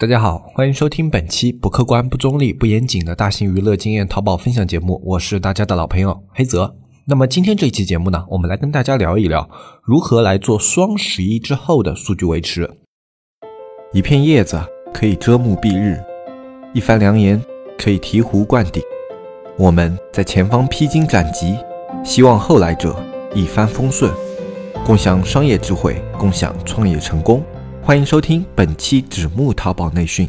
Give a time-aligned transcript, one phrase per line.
[0.00, 6.74] 大家好，欢迎收听本期不客观、不中立、不严谨的大型娱乐经验淘宝分享节目，我是大家的老朋友黑泽。
[7.04, 9.46] 那么今天这一期节目呢，我们来跟大家聊一聊
[9.82, 12.78] 如何来做双十一之后的数据维持。
[13.92, 14.58] 一片叶子
[14.90, 16.02] 可以遮目蔽日，
[16.72, 17.38] 一番良言
[17.76, 18.82] 可以醍醐灌顶。
[19.58, 21.58] 我们在前方披荆斩棘，
[22.02, 22.96] 希望后来者
[23.34, 24.10] 一帆风顺，
[24.86, 27.44] 共享商业智慧，共享创业成功。
[27.82, 30.28] 欢迎收听本期纸木淘宝内训。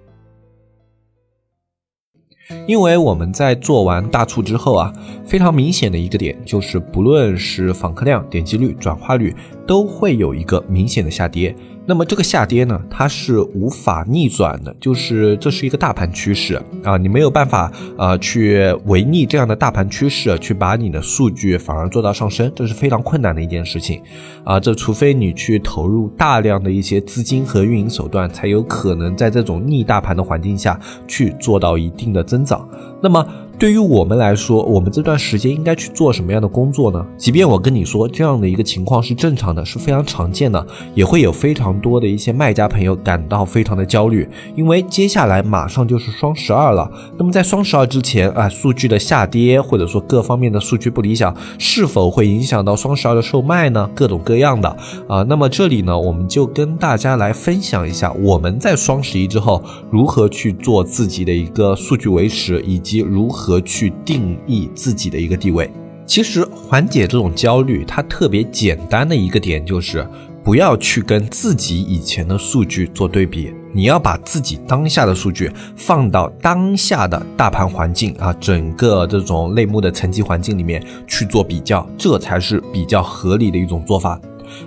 [2.65, 4.93] 因为我们在做完大促之后啊，
[5.25, 9.35] 非常明显的一个点就是，不论是访客量、点击率、转化率，
[9.67, 11.53] 都会有一个明显的下跌。
[11.85, 24.01] 那么这个下跌呢，它是无法逆转的，就是这是一个大盘趋势啊，你没有办法啊去违逆这样的大盘趋势，去把你的数据反而做到上升，这是非常困难的一件事情
[24.43, 24.59] 啊。
[24.59, 32.67] 这除非你去投入大量的一些资金和运营手段，才有可能在这种逆大盘的环境下去做到一定的增长。
[33.01, 33.27] 那么。
[33.61, 37.05] 对于我们来说，我们这段时间应该去做什么样的工作呢？
[37.15, 46.91] 即便我跟你说这样的一个情况是正常的，是非常常见的，也会有非常多的一些卖家朋友感到非常的焦虑，因为接下来马上就是双十二了。
[47.19, 53.87] 那么在双十二之前啊，数据的下跌或者说各方面的数据不理想，是否会影响到双十二的售卖呢？
[53.93, 54.75] 各种各样的
[55.07, 55.21] 啊。
[55.29, 63.50] 那么这里呢，我们就跟大家来分享一下我们在双十一之后如何去做自己的一个数据维持，以及如何。
[63.51, 65.69] 和去定义自己的一个地位，
[66.05, 70.07] 其实缓解这种焦虑，它特别简单的一个点就是
[70.41, 84.17] 不要去跟自己以前的数据做对比，你要把自己当下的数据放到当下的大盘环境啊，整个这种类目的层级环境里面去做比较，这才是比较合理的一种做法。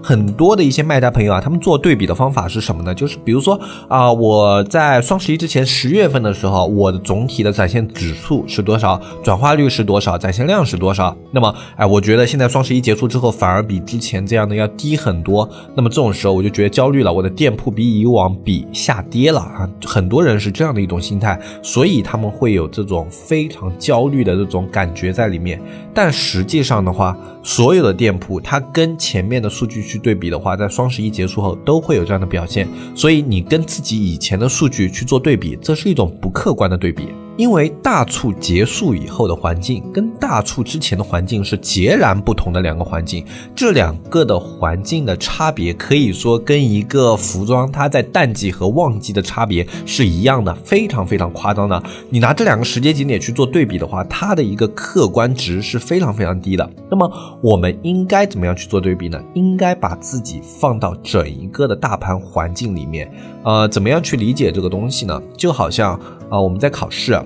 [0.03, 2.95] 很多的一些卖家朋友啊，他们做对比的方法是什么呢？
[2.95, 11.17] 就是比如说啊，我在双十一之前十月份的时候，我的总体的展现指数是多少，转化率是多少，展现量是多少。
[11.33, 15.49] 那么，哎，我觉得现在双十一结束之后，反而比之前这样的要低很多。
[15.75, 19.69] 那么这种时候，我就觉得焦虑了，我的店铺比以往比下跌了啊。
[19.85, 25.61] 很多人是这样的一种心态，所以他们会有这种非常焦虑的这种感觉在里面。
[25.93, 29.74] 但实际上的话，所有的店铺它跟前面的数据。
[29.83, 37.09] 去对比的话，在双十一结束后都会有这样的表现，所以你跟自己以前的数据去做对比，这是一种不客观的对比。
[37.37, 43.25] 因为大促结束以后的环境跟大促之前的环境是截然不同的两个环境，
[43.55, 51.83] 这两个的环境的差别可以说跟一个服装它在淡季和旺季的差别是一样的，非常非常夸张的。
[52.09, 56.71] 你拿这两个时间节点去做对比的话，它的一个客观值是非常非常低的。
[56.89, 59.21] 那么我们应该怎么样去做对比呢？
[59.35, 63.11] 应该把自己放到整一个的大盘环境里面，
[63.43, 65.21] 呃，怎么样去理解这个东西呢？
[65.37, 67.19] 就好像啊，我们在考试。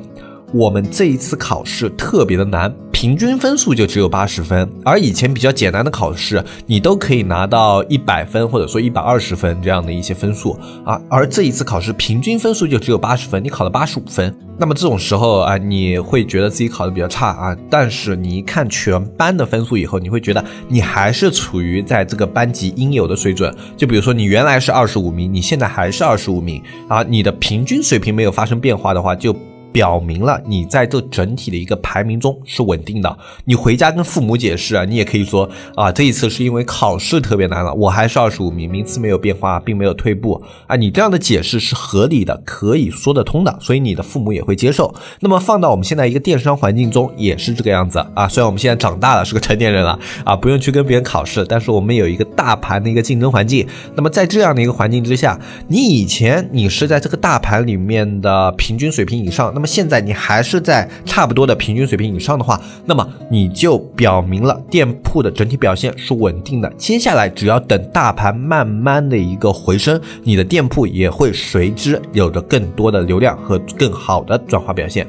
[0.54, 10.58] 我们这一次考试特别的难，平均分数就只有八十分，而以前比较简单的考试，你都可以拿到一百分或者说一百二十分这样的一些分数。
[10.84, 29.36] 啊，而这一次考试平均分数就只有八十分，你考了八十五分，那么这种时候啊，你会觉得自己考的比较差啊，但是你一看全班的分数以后，你会觉得你还是处于在这个班级应有的水准，就比如说你原来是二十五名，你现在还是二十五名啊，你的平均水平没有发生变化的话，就。
[29.72, 33.18] 表明了你在这整体的一个排名中是稳定的。
[33.44, 40.74] 你回家跟父母解释啊，你也可以说啊，这一次是因为考试特别难了，我还是二十五名，名次没有变化，并没有退步啊。
[40.74, 44.94] 你这样的解释是合理的，可以说得通的，所以你的父母也会接受。
[45.20, 48.26] 那么放到我们现在一个电商环境中也是这个样子啊。
[48.26, 53.66] 虽然我们现在长大了，是个成年人了啊，不用去跟别人考试，但是我们有一个大盘的一个竞争环境。
[53.94, 59.52] 那么在这样的一个环境之下，你以前你是在这个大盘里面的平均水平以上。
[59.58, 66.72] 那么现在你还是在差不多的平均水平以上的话，那么你就表明了店铺的整体表现是稳定的。
[66.78, 75.04] 接下来只要等大盘慢慢的一个回升，你的店铺也会随之有着更多的流量和更好的转化表现。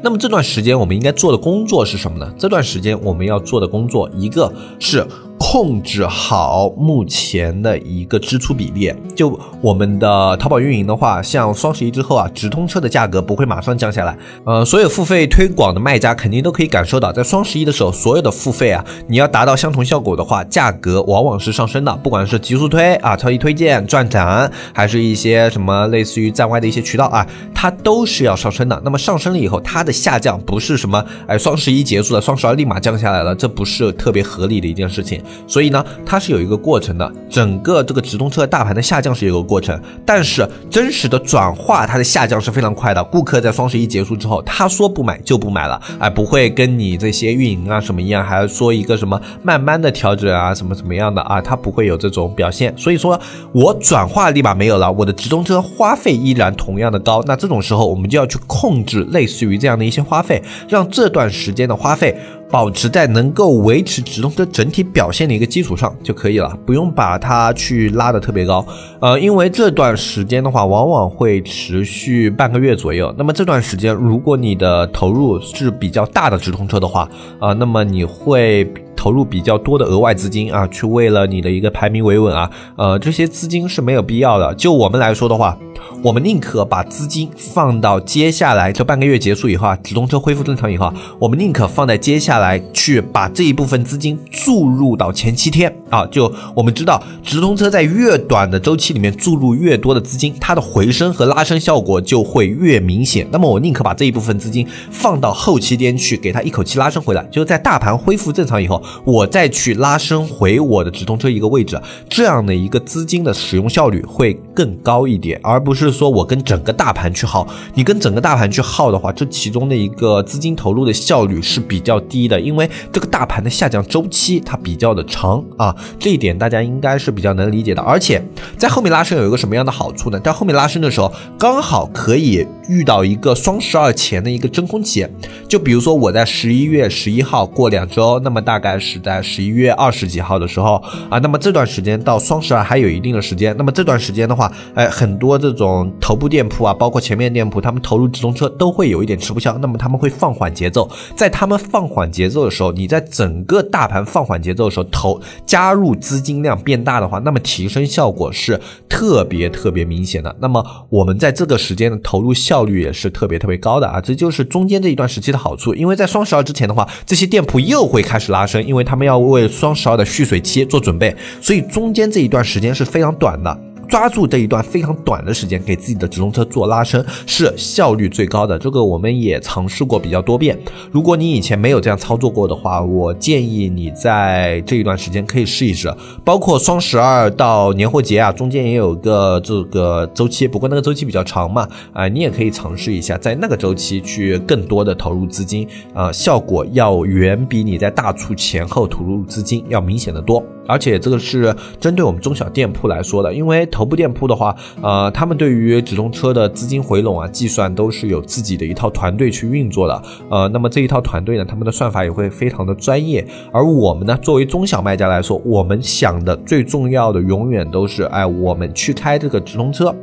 [0.00, 2.32] 那么这段时间我们应该做的工作是什么呢？
[2.38, 5.04] 这段时间我们要做的工作，一个是。
[5.38, 8.92] 控制好目前的一个支出比例。
[9.14, 14.16] 就我们的淘宝运营的话，像双十一之后啊，直通车的价格不会马上降下来。
[14.44, 21.94] 呃，所有付费推广的卖家肯定都可以感受到，在双十一的时候，所有的付费啊，你要达到相同效果的话，价格往往是上升的。
[21.96, 28.80] 不管是极速推啊、超级推荐、转展，还是一些什么类似于站外的一些渠道啊，它都是要上升的。
[28.84, 35.22] 那么上升了以后，它的下降不是什么哎双十一结束了，双十二立马降下来了，这不是特别合理的一件事情。
[35.46, 37.12] 所以呢，它是有一个过程的。
[37.30, 43.04] 整个这个直通车大盘的下降是有个过程，但是真实的转化它的下降是非常快的。
[43.04, 52.72] 顾客在双十一结束之后，他说不买就不买了，哎，不会跟你这些运营啊什么一样，还要说一个什么慢慢的调整啊，什么什么样的啊，他不会有这种表现。
[52.76, 53.20] 所以说
[53.52, 57.22] 我转化立马没有了，我的直通车花费依然同样的高。
[57.26, 62.16] 那这种时候，我们就要去控制类似于这样的一些花费，让这段时间的花费。
[62.50, 68.64] 保持在能够维持直通车整体表现的一个基础上就可以了，不用把它去拉的特别高。
[69.00, 73.14] 呃，因为这段时间的话，往往会持续半个月左右。
[73.18, 77.08] 那么这段时间，如果你的投入是比较大的直通车的话，
[77.38, 78.66] 啊，那么你会。
[78.98, 84.52] 投入比较多的额外资金啊，去为了你的一个排名维稳啊，呃，这些资金是没有必要的。
[84.56, 85.56] 就我们来说的话，
[86.02, 96.06] 我们宁可把资金放到接下来这半个月结束以后啊，直通车恢复正常以后，我们宁可放在接下来去把这一部分资金注入到前七天啊。
[96.06, 103.26] 就我们知道，直通车在越短的周期里面注入越多的资金，它的回升和拉升效果就会越明显。
[103.30, 108.82] 那么我宁可把这一部分资金放到后期间去，给它一口气拉升回来，就是在大盘恢复正常以后。
[109.04, 117.46] 我再去拉升回我的直通车一个位置，这样的一个资金的使用效率会更高一点，而不是说我跟整个大盘去耗。
[117.74, 127.82] 你跟整个大盘去耗的话，这其中的一个资金投入的效率是比较低的，因为这个大盘的下降周期它比较的长啊，这一点大家应该是比较能理解的。
[127.82, 128.24] 而且
[128.56, 130.18] 在后面拉升有一个什么样的好处呢？
[130.20, 135.06] 在后面拉升的时候，刚好可以遇到一个双十二前的一个真空期，
[135.46, 138.78] 就比如说我在十一月十一号过两周，那么大概。
[138.80, 140.76] 是在十一月二十几号的时候
[141.10, 143.52] 啊，那么这段时间到双十二还有一定的时间。
[143.58, 149.58] 那么这段时间的话，哎，很多这这种头部店铺啊，包括前面店铺，他们投入直通车都会有一点吃不消。
[149.58, 160.36] 那么他们会放缓节奏，在他们放缓节奏的时候，你在整个大盘放缓节奏的时候投加入资金量变大的话，那么提升效果是特别特别明显的。
[160.38, 165.74] 那么我们在这个时间的投入效率也是特别特别高的啊，这就是中间这一段时期的好处。
[165.74, 168.64] 因为在双十二之前的话，这些店铺又会开始拉升。
[168.64, 173.58] 因为他们要为双十二的蓄水期做准备，所以中间这一段时间是非常短的。
[173.88, 178.58] 抓住这一段非常短的时间，给自己的直通车做拉伸，是效率最高的。
[178.58, 180.58] 这个我们也尝试过比较多遍。
[180.92, 185.92] 如果你以前没有这样操作过的话，我建议你在这一段时间可以试一试。
[186.24, 200.44] 包括双十二到年货节啊，中间也有个这个周期，不过那个周期比较长嘛，啊，你也可以尝试一下，在那个周期去更多的投入资金，啊，效果要远比你在大促前后投入资金要明显的多。
[200.66, 204.52] 而且这个是针对我们中小店铺来说的，因为头部店铺的话，
[204.82, 213.24] 呃，他们对于直通车的资金回笼啊，计算都是有自己的一套团队去运作的，呃，那么这一套团队呢，他们的算法也会非常的专业。
[213.52, 219.94] 而我们呢，作为中小卖家来说，我们想的最重要的永远都是，哎，我们去开这个直通车，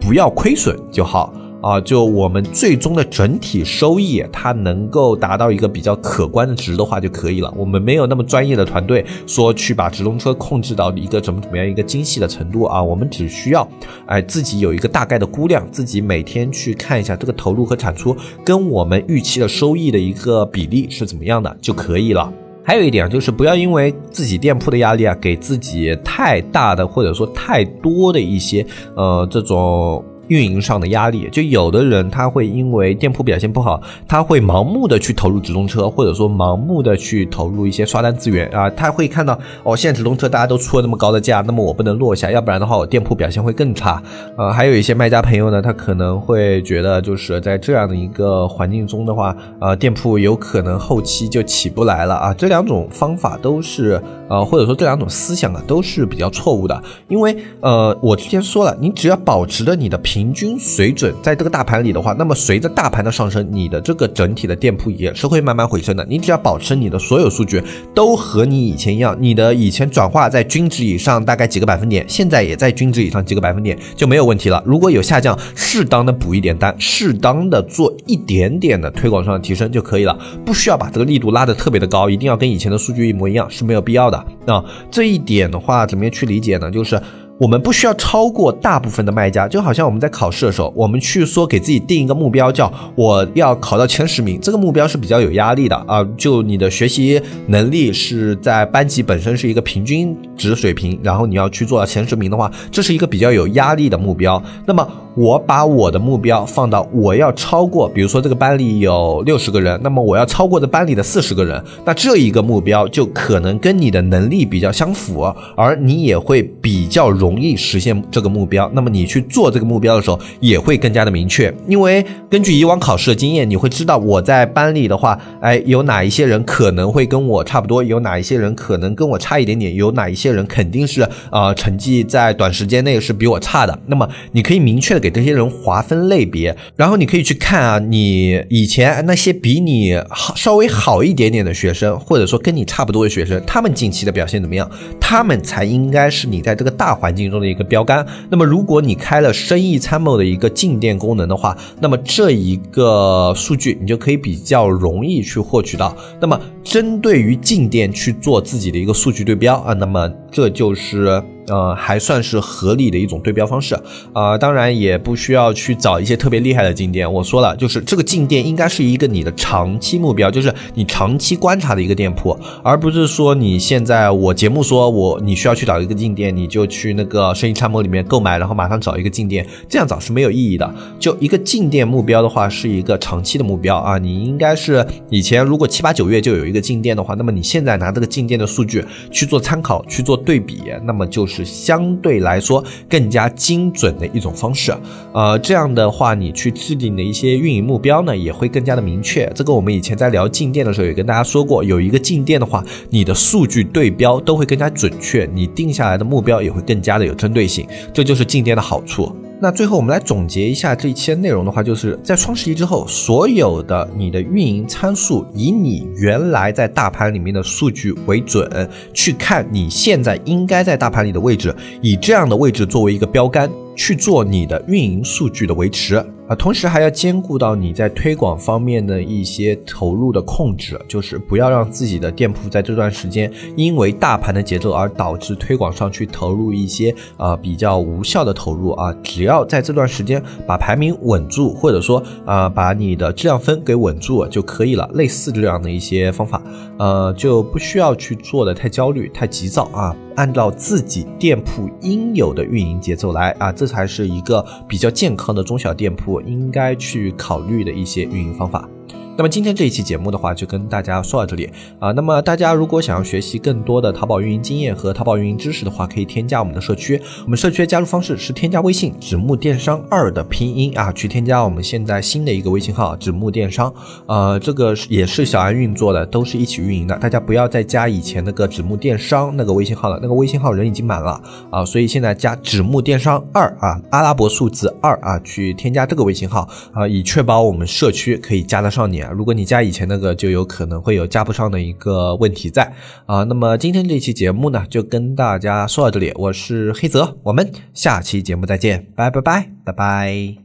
[0.00, 1.34] 不要亏损就好。
[1.64, 7.50] 啊，就我们最终的整体收益，它能够达到一个比较可观的值的话就可以了。
[7.56, 13.66] 我们没有那么专业的团队说去把直通车控制到一个怎么怎么样一个精细的程度啊，我们只需要
[14.04, 18.14] 哎自己有一个大概的估量，自己每天去看一下这个投入和产出
[18.44, 22.30] 跟我们预期的收益的一个比例是怎么样的就可以了。
[22.62, 30.04] 还有一点就是不要因为自己店铺的压力啊，给自己太大的或者说太多的一些呃这种。
[30.28, 44.02] 运营上的压力，就有的人他会因为店铺表现不好，他会盲目的去投入直通车，或者说盲目的去投入一些刷单资源啊，他会看到哦，现在直通车大家都出了那么高的价，那么我不能落下，要不然的话我店铺表现会更差。
[44.36, 52.34] 呃，还有一些卖家朋友呢，他可能会觉得就是在这样的一个环境中的话，呃，店铺有可能后期就起不来了啊。
[52.34, 60.00] 这两种方法都是呃，或者说这两种思想啊，都是比较错误的，因为呃，我之前说了，你只要保持着你的。
[60.04, 66.06] 平均水准在这个大盘里的话，那么随着大盘的上升，你的这个整体的店铺也是会慢慢回升的。
[66.08, 67.62] 你只要保持你的所有数据
[67.94, 74.62] 都和你以前一样，你的以前转化在均值以上大概几个百分点，现在也在均值以上几个百分点就没有问题了。
[74.66, 80.14] 如果有下降，适当的补一点单，适当的做一点点的推广上的提升就可以了，
[80.44, 84.13] 不需要把这个力度拉得特别的高，一定要跟以前的数据一模一样是没有必要的
[84.46, 84.64] 啊。
[84.90, 86.70] 这一点的话，怎么样去理解呢？
[86.70, 87.00] 就是。
[87.36, 96.06] 我们不需要超过大部分的卖家，就好像我们在考试的时候，我们去说给自己定一个目标，叫我要考到前十名，这个目标是比较有压力的啊。
[96.16, 104.40] 就你的学习能力是在班级本身是一个平均值水平，然后你要去做到前十名的话，这是一个比较有压力的目标。
[104.64, 104.86] 那么
[105.16, 115.22] 我把我的目标放到我要超过，比如说这个班里有六十个人，那么我要超过这班里的四十个人，那这一个目标就可能跟你的能力比较相符，
[115.56, 117.23] 而你也会比较容。
[117.24, 133.78] 容易实现这个目标，那么你去做这个目标的时候也会更加的明确，因为根据以往考试的经验，你会知道我在班里的话，哎，有哪一些人可能会跟我差不多，有哪一些人可能跟我差一点点，有哪一些人肯定是呃成绩在短时间内是比我差的。
[133.86, 144.70] 那么你可以明确的给这些人划分类别，然后你可以去看啊，你以前那些比你好稍微好一点点的学生，或者说跟你差不多的学生，他们近期的表现怎么样？
[145.00, 147.24] 他们才应该是你在这个大环境。
[147.30, 148.06] 中的一个标杆。
[148.30, 155.96] 那么，如果你开了生意参谋的一个进店功能的话，那么这一个数据你就可以比较容易去获取到。
[156.20, 161.22] 那么，针对于进店去做自己的一个数据对标啊，那么这就是。
[161.48, 163.78] 呃，还算是合理的一种对标方式
[164.12, 167.10] 啊，当然也不需要去找一些特别厉害的进店。
[167.12, 180.74] 我说了，就是这个进店应该是一个你的长期目标，就是你长期观察的一个店铺，而不是说你现在我节目说我你需要去找一个进店，你就去那个生意参谋里面购买，然后马上找一个进店，这样找是没有意义的。
[180.98, 191.33] 就一个进店目标的话，是一个长期的目标啊，你应该是以前如果七八九月就有一个进店的话，那么你现在拿这个进店的数据去做参考，去做对比，那么就是。
[191.34, 194.72] 是相对来说更加精准的一种方式，
[195.12, 199.30] 呃，这样的话，你去制定的一些运营目标呢，也会更加的明确。
[199.34, 209.10] 这个我们以前在聊进店的时候，也跟大家说过，有一个进店的话，你的数据对标都会更加准确，你定下来的目标也会更加的有针对性，这就是进店的好处。
[209.40, 218.48] 那最后我们来总结一下这一期内容的话，就是在双十一之后，所有的你的运营参数以你原来在大盘里面的数据为准，
[218.94, 226.02] 去看你现在应该在大盘里的位置，以这样的位置作为一个标杆去做你的运营数据的维持。
[226.26, 238.90] 啊，同时还要兼顾到你在推广方面的一些投入的控制，就是不要让自己的店铺在这段时间因为大盘的节奏而导致推广上去投入一些啊比较无效的投入啊。
[239.02, 244.88] 只要在这段时间把排名稳住，或者说啊把你的质量分给稳住就可以了。
[244.94, 246.40] 类似这样的一些方法，
[246.78, 249.94] 呃就不需要去做的太焦虑、太急躁啊。
[250.16, 258.68] 按照自己店铺应有的运营节奏来啊，这才是一个比较健康的中小店铺我应该去考虑的一些运营方法。
[259.16, 261.92] 那么今天这一期节目的话，就跟大家说到这里啊。
[261.92, 267.00] 那么大家如果想要学习更多的淘宝运营经验和淘宝运营知识的话，可以添加我们的社区。
[267.22, 273.72] 我们社区的加入方式是添加微信“纸木电商二”的拼音啊，去添加我们现在新的一个微信号“纸木电商”。
[274.08, 276.96] 呃，这个也是小安运做的，都是一起运营的。
[276.98, 281.64] 大家不要再加以前那个“纸木电商”那个微信号了，那个微信号人已经满了啊。
[281.64, 289.03] 所以现在加“纸木电商二”啊，阿拉伯数字二啊，去添加这个微信号啊，以确保我们社区可以加得上你。
[289.12, 292.72] 如果你加以前那个，就有可能会有加不上的一个问题在
[293.06, 293.24] 啊。
[293.24, 296.12] 那么今天这期节目呢，就跟大家说到这里。
[296.16, 300.43] 我是黑泽，我们下期节目再见，拜拜拜拜拜。